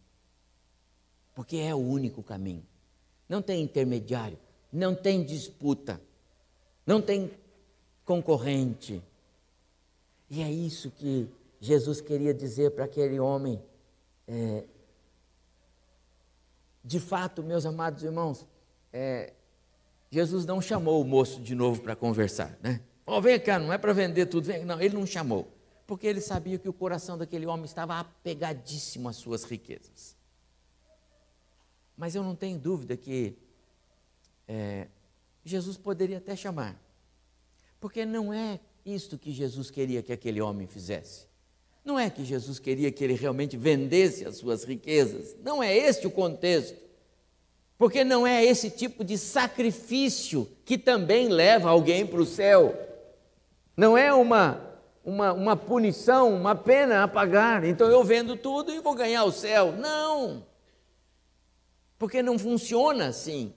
[1.35, 2.63] Porque é o único caminho.
[3.27, 4.39] Não tem intermediário,
[4.71, 5.99] não tem disputa,
[6.87, 7.31] não tem
[8.05, 9.03] concorrente.
[10.29, 11.27] E é isso que
[11.59, 13.59] Jesus queria dizer para aquele homem.
[14.29, 14.65] É,
[16.85, 18.47] de fato, meus amados irmãos,
[18.93, 19.33] é,
[20.11, 22.83] Jesus não chamou o moço de novo para conversar, né?
[23.07, 24.67] Oh, vem cá, não é para vender tudo, vem.
[24.67, 25.49] não, ele não chamou,
[25.91, 30.15] porque ele sabia que o coração daquele homem estava apegadíssimo às suas riquezas.
[31.97, 33.37] Mas eu não tenho dúvida que
[34.47, 34.87] é,
[35.45, 36.81] Jesus poderia até chamar,
[37.81, 41.27] porque não é isto que Jesus queria que aquele homem fizesse.
[41.85, 46.07] Não é que Jesus queria que ele realmente vendesse as suas riquezas, não é este
[46.07, 46.79] o contexto.
[47.77, 52.79] Porque não é esse tipo de sacrifício que também leva alguém para o céu.
[53.77, 54.70] Não é uma,
[55.11, 57.65] uma, uma punição, uma pena a pagar.
[57.65, 59.73] Então eu vendo tudo e vou ganhar o céu.
[59.73, 60.47] Não!
[61.99, 63.53] Porque não funciona assim.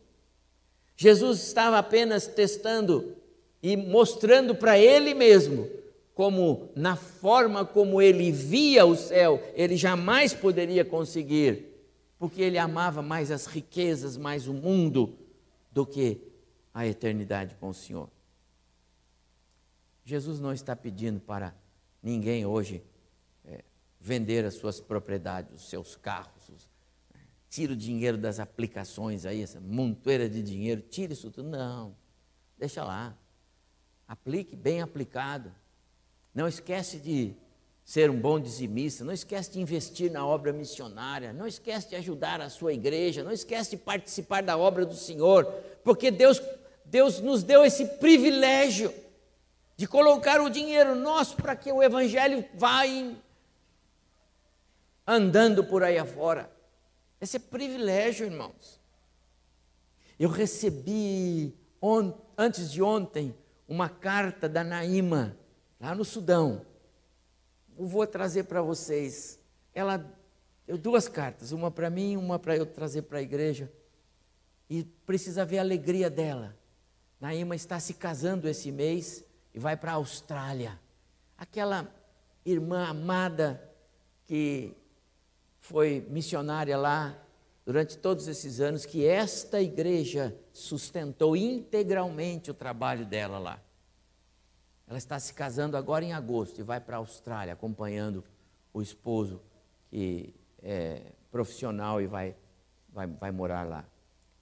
[0.97, 3.15] Jesus estava apenas testando
[3.61, 5.69] e mostrando para ele mesmo
[6.15, 11.71] como, na forma como ele via o céu, ele jamais poderia conseguir
[12.19, 15.13] porque ele amava mais as riquezas, mais o mundo,
[15.71, 16.21] do que
[16.73, 18.09] a eternidade com o Senhor.
[20.05, 21.55] Jesus não está pedindo para
[22.01, 22.83] ninguém hoje
[23.45, 23.63] é,
[23.99, 26.69] vender as suas propriedades, os seus carros, os,
[27.49, 31.49] tira o dinheiro das aplicações aí, essa montoeira de dinheiro, tira isso tudo.
[31.49, 31.95] Não,
[32.57, 33.15] deixa lá.
[34.07, 35.51] Aplique bem aplicado.
[36.33, 37.35] Não esquece de
[37.85, 42.41] ser um bom dizimista, não esquece de investir na obra missionária, não esquece de ajudar
[42.41, 45.45] a sua igreja, não esquece de participar da obra do Senhor,
[45.83, 46.41] porque Deus,
[46.85, 48.91] Deus nos deu esse privilégio
[49.83, 52.83] de colocar o dinheiro nosso para que o Evangelho vá
[55.05, 56.49] andando por aí afora.
[57.19, 58.79] Esse é privilégio, irmãos.
[60.17, 61.53] Eu recebi
[62.37, 63.35] antes de ontem
[63.67, 65.37] uma carta da Naima,
[65.81, 66.65] lá no Sudão
[67.77, 69.37] eu vou trazer para vocês.
[69.73, 69.97] Ela
[70.65, 73.69] deu duas cartas, uma para mim, uma para eu trazer para a igreja.
[74.69, 76.57] E precisa ver a alegria dela.
[77.19, 80.79] Naima está se casando esse mês e vai para a Austrália.
[81.37, 81.87] Aquela
[82.45, 83.61] irmã amada
[84.25, 84.75] que
[85.59, 87.17] foi missionária lá
[87.65, 93.61] durante todos esses anos, que esta igreja sustentou integralmente o trabalho dela lá.
[94.87, 98.23] Ela está se casando agora em agosto e vai para a Austrália, acompanhando
[98.73, 99.41] o esposo
[99.89, 102.35] que é profissional e vai,
[102.89, 103.85] vai, vai morar lá.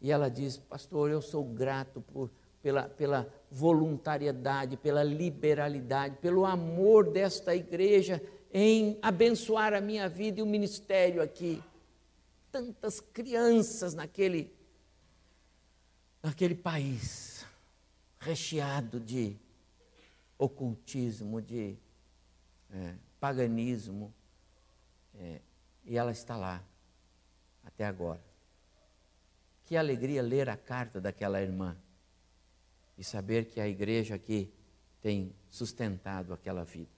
[0.02, 2.32] E ela diz: Pastor, eu sou grato por,
[2.62, 8.24] pela, pela voluntariedade, pela liberalidade, pelo amor desta igreja
[8.54, 11.62] em abençoar a minha vida e o ministério aqui.
[12.49, 14.54] Tantas crianças naquele,
[16.24, 17.45] naquele país,
[18.20, 19.36] recheado de
[20.38, 21.78] ocultismo, de
[22.74, 24.14] é, paganismo,
[25.16, 25.41] é,
[25.86, 26.64] e ela está lá
[27.66, 28.22] até agora.
[29.66, 31.78] Que alegria ler a carta daquela irmã
[33.02, 34.54] e saber que a igreja aqui
[35.02, 36.91] tem sustentado aquela vida.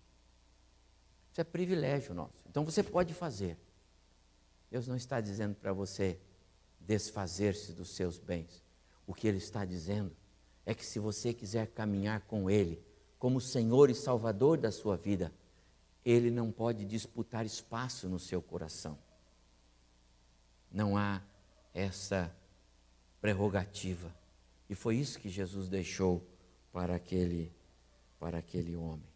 [1.32, 2.43] Isso é privilégio nosso.
[2.45, 3.58] Então você pode fazer.
[4.70, 6.20] Deus não está dizendo para você
[6.78, 8.62] desfazer-se dos seus bens.
[9.08, 10.14] O que Ele está dizendo
[10.66, 12.84] é que se você quiser caminhar com Ele
[13.18, 15.34] como Senhor e Salvador da sua vida,
[16.04, 18.99] Ele não pode disputar espaço no seu coração.
[20.70, 21.22] Não há
[21.74, 22.30] essa
[23.22, 24.14] prerrogativa.
[24.70, 26.26] E foi isso que Jesus deixou
[26.72, 27.51] para aquele,
[28.20, 29.07] para aquele homem.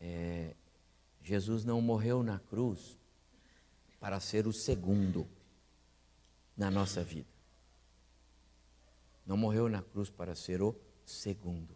[0.00, 0.54] É,
[1.22, 2.98] Jesus não morreu na cruz
[3.98, 5.26] para ser o segundo
[6.56, 7.28] na nossa vida.
[9.26, 11.74] Não morreu na cruz para ser o segundo.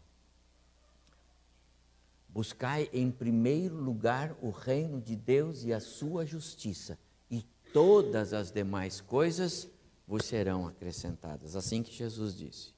[2.28, 6.98] Buscai em primeiro lugar o reino de Deus e a sua justiça,
[7.30, 7.42] e
[7.72, 9.66] todas as demais coisas
[10.08, 11.54] vos serão acrescentadas.
[11.54, 12.72] Assim que Jesus disse.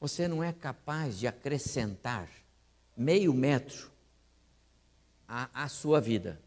[0.00, 2.28] Você não é capaz de acrescentar
[2.96, 3.88] meio metro
[5.28, 6.42] à, à sua vida.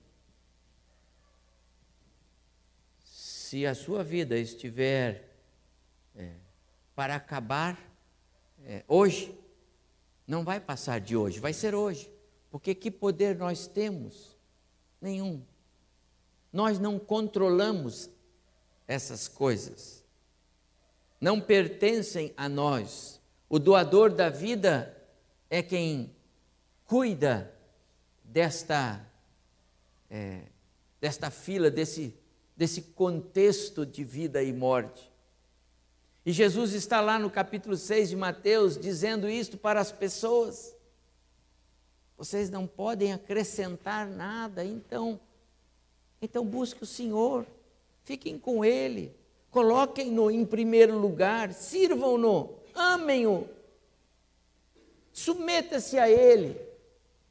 [3.06, 5.34] Se a sua vida estiver
[6.14, 6.34] é,
[6.94, 7.80] para acabar
[8.66, 9.34] é, hoje,
[10.28, 12.12] não vai passar de hoje, vai ser hoje.
[12.52, 14.38] Porque que poder nós temos?
[15.00, 15.42] Nenhum.
[16.52, 18.10] Nós não controlamos
[18.88, 20.04] essas coisas.
[21.20, 23.22] Não pertencem a nós.
[23.50, 24.96] O doador da vida
[25.50, 26.16] é quem
[26.86, 27.54] cuida
[28.24, 29.06] desta,
[30.10, 30.44] é,
[31.00, 32.14] desta fila, desse,
[32.56, 35.12] desse contexto de vida e morte.
[36.26, 40.76] E Jesus está lá no capítulo 6 de Mateus dizendo isto para as pessoas.
[42.18, 45.20] Vocês não podem acrescentar nada, então,
[46.22, 47.46] então busque o Senhor,
[48.06, 49.14] fiquem com Ele,
[49.52, 53.50] coloquem-no em primeiro lugar, sirvam-no, amem-o,
[55.12, 56.58] submeta-se a Ele,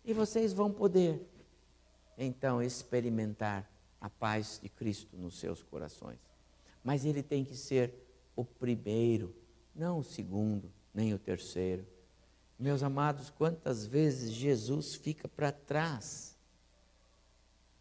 [0.04, 1.26] e vocês vão poder,
[2.18, 3.70] então, experimentar
[4.00, 6.18] a paz de Cristo nos seus corações.
[6.82, 7.94] Mas Ele tem que ser
[8.36, 9.34] o primeiro,
[9.74, 11.86] não o segundo, nem o terceiro.
[12.58, 16.36] Meus amados, quantas vezes Jesus fica para trás?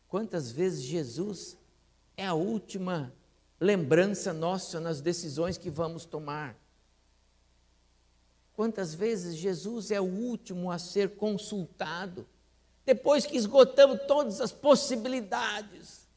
[0.07, 1.57] Quantas vezes Jesus
[2.15, 3.13] é a última
[3.59, 6.55] lembrança nossa nas decisões que vamos tomar?
[8.53, 12.27] Quantas vezes Jesus é o último a ser consultado,
[12.85, 16.07] depois que esgotamos todas as possibilidades.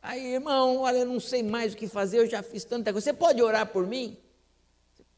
[0.00, 3.04] Aí, irmão, olha, eu não sei mais o que fazer, eu já fiz tanta coisa.
[3.04, 4.16] Você pode orar por mim?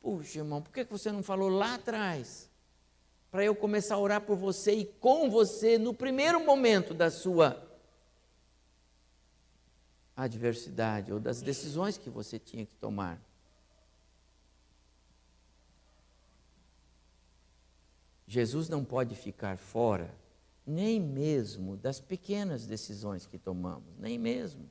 [0.01, 2.49] Puxa, irmão, por que você não falou lá atrás?
[3.31, 7.68] Para eu começar a orar por você e com você no primeiro momento da sua
[10.19, 13.23] adversidade ou das decisões que você tinha que tomar.
[18.27, 20.13] Jesus não pode ficar fora,
[20.67, 24.69] nem mesmo das pequenas decisões que tomamos, nem mesmo.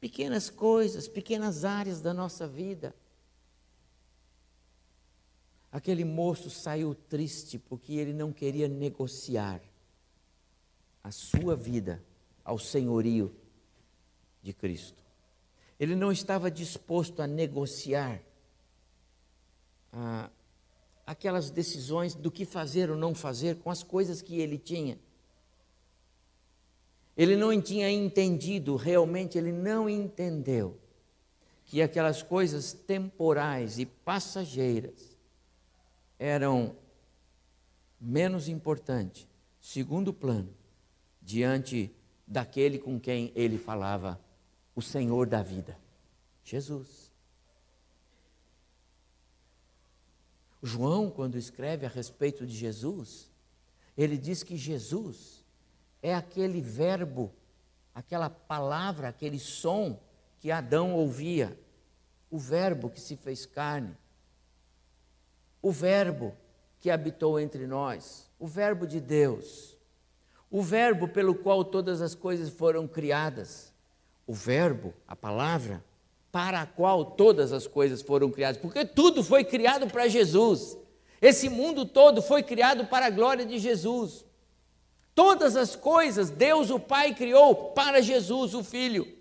[0.00, 2.94] Pequenas coisas, pequenas áreas da nossa vida.
[5.70, 9.62] Aquele moço saiu triste porque ele não queria negociar
[11.04, 12.02] a sua vida
[12.44, 13.34] ao senhorio
[14.46, 15.02] de Cristo.
[15.78, 18.22] Ele não estava disposto a negociar
[21.04, 24.98] aquelas decisões do que fazer ou não fazer com as coisas que ele tinha.
[27.16, 30.78] Ele não tinha entendido, realmente ele não entendeu
[31.64, 35.16] que aquelas coisas temporais e passageiras
[36.18, 36.76] eram
[38.00, 39.26] menos importantes,
[39.60, 40.54] segundo plano,
[41.20, 41.90] diante
[42.26, 44.20] daquele com quem ele falava,
[44.76, 45.76] o Senhor da vida,
[46.44, 47.10] Jesus.
[50.62, 53.30] João, quando escreve a respeito de Jesus,
[53.96, 55.42] ele diz que Jesus
[56.02, 57.32] é aquele verbo,
[57.94, 59.98] aquela palavra, aquele som
[60.38, 61.58] que Adão ouvia,
[62.30, 63.96] o Verbo que se fez carne,
[65.62, 66.36] o Verbo
[66.80, 69.76] que habitou entre nós, o Verbo de Deus,
[70.50, 73.72] o Verbo pelo qual todas as coisas foram criadas,
[74.26, 75.84] o Verbo, a palavra,
[76.32, 80.76] para a qual todas as coisas foram criadas, porque tudo foi criado para Jesus.
[81.20, 84.24] Esse mundo todo foi criado para a glória de Jesus.
[85.14, 89.16] Todas as coisas Deus o Pai criou para Jesus o Filho.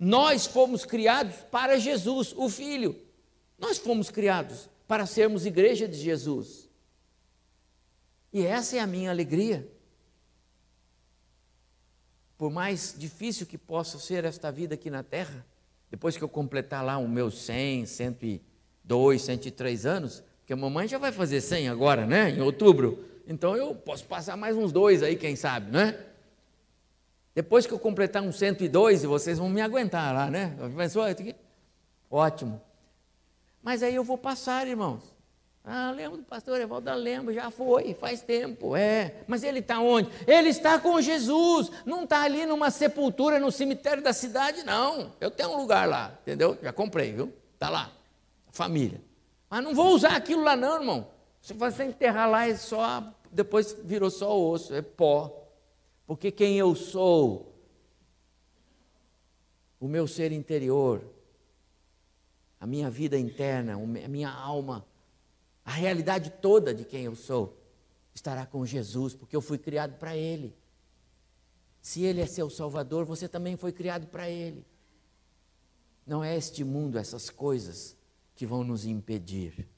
[0.00, 2.98] Nós fomos criados para Jesus o Filho.
[3.58, 6.68] Nós fomos criados para sermos igreja de Jesus.
[8.32, 9.70] E essa é a minha alegria
[12.42, 15.46] por mais difícil que possa ser esta vida aqui na terra,
[15.88, 20.98] depois que eu completar lá os meus 100, 102, 103 anos, porque a mamãe já
[20.98, 25.14] vai fazer 100 agora, né, em outubro, então eu posso passar mais uns dois aí,
[25.14, 25.96] quem sabe, né?
[27.32, 30.56] Depois que eu completar uns 102, vocês vão me aguentar lá, né?
[30.76, 31.04] Pensou?
[32.10, 32.60] Ótimo.
[33.62, 35.11] Mas aí eu vou passar, irmãos.
[35.64, 39.22] Ah, lembro do pastor Evaldo, lembro, já foi, faz tempo, é.
[39.28, 40.10] Mas ele está onde?
[40.26, 45.12] Ele está com Jesus, não está ali numa sepultura no cemitério da cidade, não.
[45.20, 46.58] Eu tenho um lugar lá, entendeu?
[46.60, 47.32] Já comprei, viu?
[47.54, 47.92] Está lá,
[48.50, 49.00] família.
[49.48, 51.08] Mas não vou usar aquilo lá, não, irmão.
[51.40, 55.46] Se você enterrar lá, é só, depois virou só osso, é pó.
[56.08, 57.54] Porque quem eu sou,
[59.78, 61.02] o meu ser interior,
[62.58, 64.84] a minha vida interna, a minha alma,
[65.64, 67.58] a realidade toda de quem eu sou
[68.14, 70.56] estará com Jesus, porque eu fui criado para Ele.
[71.80, 74.66] Se Ele é seu Salvador, você também foi criado para Ele.
[76.06, 77.96] Não é este mundo, essas coisas
[78.34, 79.68] que vão nos impedir.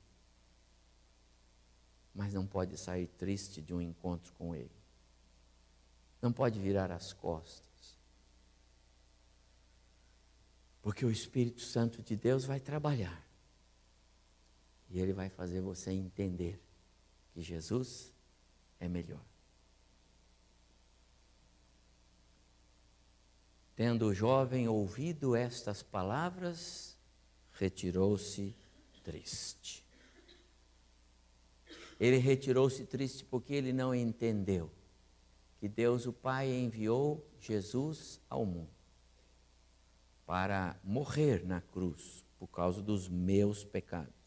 [2.14, 4.70] Mas não pode sair triste de um encontro com Ele.
[6.20, 7.99] Não pode virar as costas.
[10.80, 13.24] Porque o Espírito Santo de Deus vai trabalhar
[14.95, 16.62] e ele vai fazer você entender
[17.32, 18.14] que Jesus
[18.78, 19.24] é melhor.
[23.74, 26.97] Tendo o jovem ouvido estas palavras,
[27.55, 28.55] retirou-se
[29.03, 29.84] triste.
[31.99, 34.70] Ele retirou-se triste porque ele não entendeu
[35.59, 38.70] que Deus o Pai enviou Jesus ao mundo
[40.24, 44.24] para morrer na cruz por causa dos meus pecados.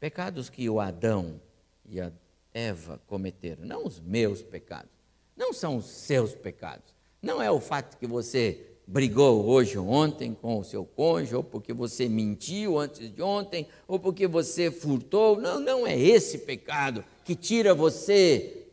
[0.00, 1.40] Pecados que o Adão
[1.84, 2.12] e a
[2.52, 4.90] Eva cometeram, não os meus pecados,
[5.36, 6.94] não são os seus pecados.
[7.20, 11.44] Não é o fato que você brigou hoje ou ontem com o seu cônjuge, ou
[11.44, 15.38] porque você mentiu antes de ontem, ou porque você furtou.
[15.40, 18.66] Não, não é esse pecado que tira você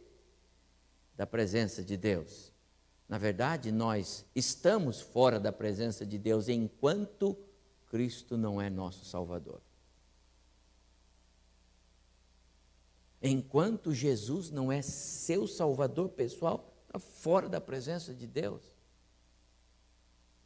[1.18, 2.54] da presença de Deus.
[3.10, 7.38] Na verdade, nós estamos fora da presença de Deus enquanto
[7.88, 9.62] Cristo não é nosso Salvador.
[13.28, 18.62] Enquanto Jesus não é seu salvador pessoal, está fora da presença de Deus.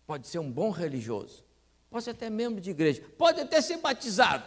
[0.07, 1.43] Pode ser um bom religioso,
[1.89, 4.45] pode ser até membro de igreja, pode até ser batizado.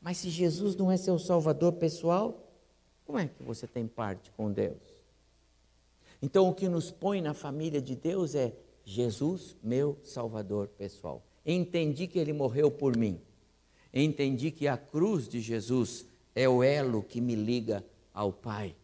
[0.00, 2.50] Mas se Jesus não é seu salvador pessoal,
[3.04, 4.80] como é que você tem parte com Deus?
[6.22, 11.22] Então o que nos põe na família de Deus é Jesus, meu salvador pessoal.
[11.44, 13.20] Entendi que ele morreu por mim.
[13.92, 16.06] Entendi que a cruz de Jesus
[16.36, 17.82] é o elo que me liga
[18.12, 18.76] ao Pai.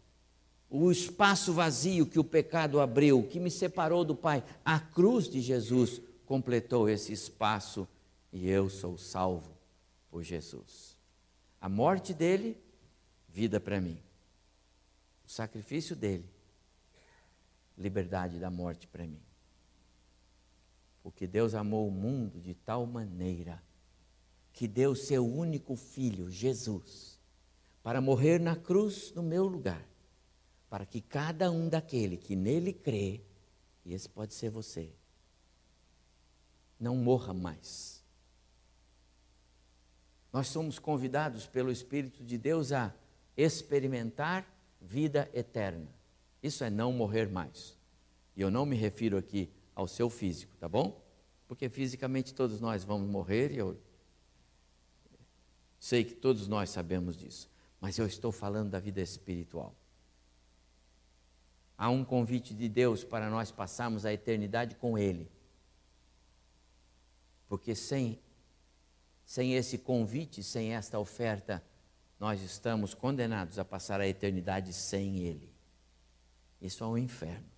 [0.71, 5.39] O espaço vazio que o pecado abriu, que me separou do Pai, a cruz de
[5.39, 7.87] Jesus completou esse espaço
[8.33, 9.53] e eu sou salvo
[10.11, 10.97] por Jesus.
[11.61, 12.57] A morte dele,
[13.29, 13.99] vida para mim.
[15.27, 16.25] O sacrifício dele,
[17.77, 19.21] liberdade da morte para mim.
[21.03, 23.63] Porque Deus amou o mundo de tal maneira
[24.55, 27.12] que deu seu único filho, Jesus
[27.83, 29.85] para morrer na cruz no meu lugar,
[30.71, 33.21] para que cada um daquele que nele crê,
[33.85, 34.93] e esse pode ser você,
[36.79, 38.03] não morra mais.
[40.33, 42.95] Nós somos convidados pelo Espírito de Deus a
[43.37, 44.47] experimentar
[44.81, 45.89] vida eterna.
[46.43, 47.77] Isso é não morrer mais.
[48.35, 51.03] E eu não me refiro aqui ao seu físico, tá bom?
[51.47, 53.79] Porque fisicamente todos nós vamos morrer e eu
[55.79, 57.52] sei que todos nós sabemos disso
[57.83, 59.75] mas eu estou falando da vida espiritual.
[61.77, 65.29] Há um convite de Deus para nós passarmos a eternidade com Ele.
[67.49, 68.21] Porque sem,
[69.27, 71.61] sem esse convite, sem esta oferta,
[72.21, 75.53] nós estamos condenados a passar a eternidade sem Ele.
[76.61, 77.51] Isso é um inferno.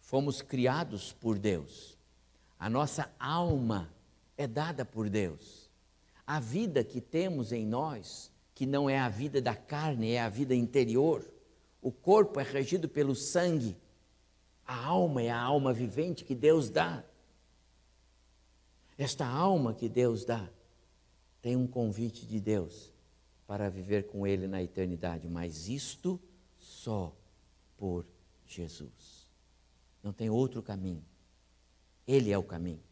[0.00, 1.98] Fomos criados por Deus.
[2.58, 3.92] A nossa alma
[4.38, 5.65] é dada por Deus.
[6.26, 10.28] A vida que temos em nós, que não é a vida da carne, é a
[10.28, 11.24] vida interior.
[11.80, 13.76] O corpo é regido pelo sangue.
[14.66, 17.04] A alma é a alma vivente que Deus dá.
[18.98, 20.50] Esta alma que Deus dá
[21.40, 22.92] tem um convite de Deus
[23.46, 26.20] para viver com Ele na eternidade, mas isto
[26.58, 27.14] só
[27.76, 28.04] por
[28.46, 29.28] Jesus.
[30.02, 31.04] Não tem outro caminho.
[32.06, 32.82] Ele é o caminho.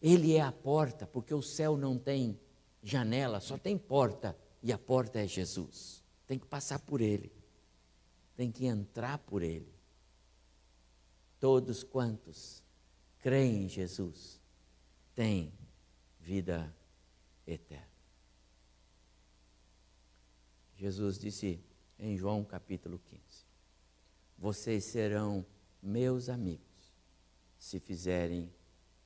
[0.00, 2.38] Ele é a porta, porque o céu não tem
[2.82, 6.04] janela, só tem porta, e a porta é Jesus.
[6.26, 7.32] Tem que passar por ele,
[8.36, 9.72] tem que entrar por ele.
[11.40, 12.62] Todos quantos
[13.18, 14.40] creem em Jesus
[15.14, 15.52] têm
[16.20, 16.74] vida
[17.46, 17.86] eterna.
[20.76, 21.60] Jesus disse
[21.98, 23.20] em João capítulo 15:
[24.36, 25.44] Vocês serão
[25.82, 26.66] meus amigos
[27.58, 28.52] se fizerem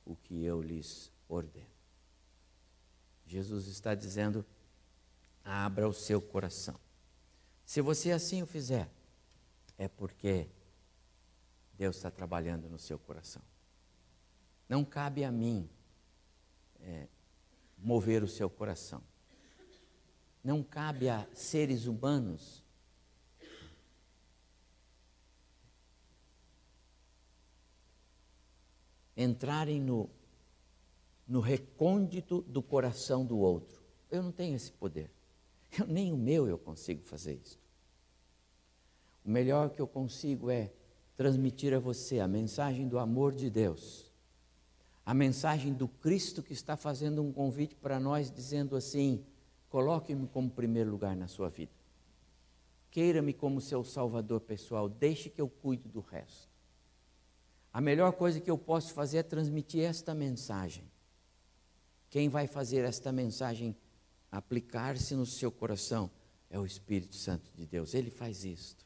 [0.05, 1.67] o que eu lhes ordeno.
[3.25, 4.45] Jesus está dizendo:
[5.43, 6.79] abra o seu coração.
[7.65, 8.89] Se você assim o fizer,
[9.77, 10.47] é porque
[11.73, 13.41] Deus está trabalhando no seu coração.
[14.69, 15.69] Não cabe a mim
[16.79, 17.07] é,
[17.77, 19.01] mover o seu coração.
[20.43, 22.62] Não cabe a seres humanos
[29.15, 30.09] entrarem no,
[31.27, 33.81] no recôndito do coração do outro.
[34.09, 35.09] Eu não tenho esse poder.
[35.77, 37.59] Eu, nem o meu eu consigo fazer isso.
[39.25, 40.71] O melhor que eu consigo é
[41.15, 44.11] transmitir a você a mensagem do amor de Deus,
[45.05, 49.23] a mensagem do Cristo que está fazendo um convite para nós, dizendo assim:
[49.69, 51.71] coloque-me como primeiro lugar na sua vida.
[52.91, 56.52] Queira-me como seu salvador pessoal, deixe que eu cuide do resto.
[57.73, 60.87] A melhor coisa que eu posso fazer é transmitir esta mensagem.
[62.07, 63.75] Quem vai fazer esta mensagem
[64.31, 66.11] aplicar-se no seu coração
[66.51, 67.95] é o Espírito Santo de Deus.
[67.95, 68.85] Ele faz isto.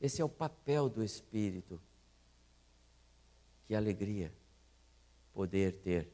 [0.00, 1.80] Esse é o papel do Espírito.
[3.64, 4.34] Que alegria
[5.32, 6.10] poder ter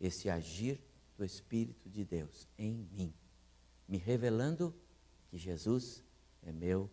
[0.00, 0.80] esse agir
[1.16, 3.14] do Espírito de Deus em mim,
[3.86, 4.74] me revelando
[5.30, 6.02] que Jesus
[6.42, 6.90] é meu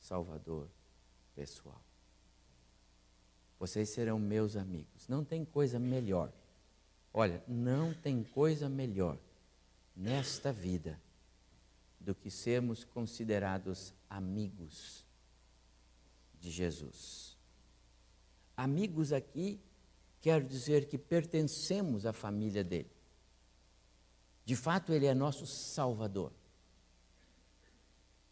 [0.00, 0.68] Salvador
[1.36, 1.80] pessoal.
[3.60, 5.06] Vocês serão meus amigos.
[5.06, 6.32] Não tem coisa melhor.
[7.12, 9.18] Olha, não tem coisa melhor
[9.94, 10.98] nesta vida
[12.00, 15.04] do que sermos considerados amigos
[16.40, 17.36] de Jesus.
[18.56, 19.60] Amigos aqui
[20.22, 22.90] quer dizer que pertencemos à família dele.
[24.42, 26.32] De fato, ele é nosso Salvador.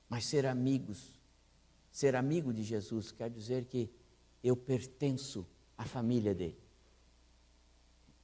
[0.08, 1.20] Mas ser amigos,
[1.92, 3.90] ser amigo de Jesus, quer dizer que
[4.42, 6.58] eu pertenço à família dele.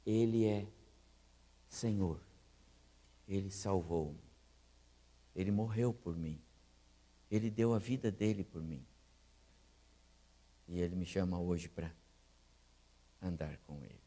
[0.04, 0.66] Ele é
[1.68, 2.20] Senhor.
[3.26, 4.22] Ele salvou-me.
[5.34, 6.40] Ele morreu por mim.
[7.30, 8.84] Ele deu a vida dele por mim.
[10.68, 11.92] E ele me chama hoje para
[13.20, 14.03] andar com ele.